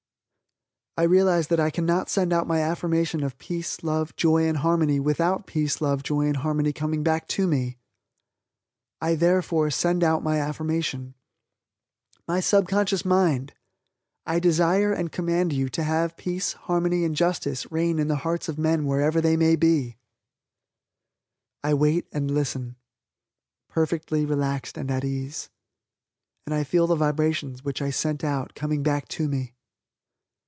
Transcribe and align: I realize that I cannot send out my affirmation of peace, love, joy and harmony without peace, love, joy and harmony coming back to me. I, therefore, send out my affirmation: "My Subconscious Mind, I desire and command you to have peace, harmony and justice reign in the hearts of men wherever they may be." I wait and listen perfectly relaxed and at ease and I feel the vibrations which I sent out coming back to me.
I 0.97 1.03
realize 1.05 1.47
that 1.47 1.59
I 1.59 1.71
cannot 1.71 2.09
send 2.09 2.31
out 2.31 2.45
my 2.45 2.59
affirmation 2.59 3.23
of 3.23 3.39
peace, 3.39 3.81
love, 3.81 4.15
joy 4.17 4.45
and 4.45 4.57
harmony 4.57 4.99
without 4.99 5.47
peace, 5.47 5.81
love, 5.81 6.03
joy 6.03 6.27
and 6.27 6.37
harmony 6.37 6.71
coming 6.73 7.01
back 7.01 7.27
to 7.29 7.47
me. 7.47 7.79
I, 8.99 9.15
therefore, 9.15 9.71
send 9.71 10.03
out 10.03 10.21
my 10.21 10.37
affirmation: 10.37 11.15
"My 12.27 12.39
Subconscious 12.39 13.03
Mind, 13.03 13.53
I 14.27 14.37
desire 14.39 14.91
and 14.93 15.11
command 15.13 15.53
you 15.53 15.69
to 15.69 15.83
have 15.83 16.17
peace, 16.17 16.53
harmony 16.53 17.03
and 17.05 17.15
justice 17.15 17.71
reign 17.71 17.97
in 17.97 18.09
the 18.09 18.17
hearts 18.17 18.47
of 18.49 18.59
men 18.59 18.85
wherever 18.85 19.21
they 19.21 19.37
may 19.37 19.55
be." 19.55 19.95
I 21.63 21.73
wait 21.73 22.05
and 22.11 22.29
listen 22.29 22.75
perfectly 23.69 24.23
relaxed 24.25 24.77
and 24.77 24.91
at 24.91 25.05
ease 25.05 25.49
and 26.45 26.53
I 26.53 26.63
feel 26.65 26.85
the 26.85 26.95
vibrations 26.95 27.63
which 27.63 27.81
I 27.81 27.89
sent 27.91 28.23
out 28.25 28.53
coming 28.53 28.83
back 28.83 29.07
to 29.07 29.27
me. 29.29 29.55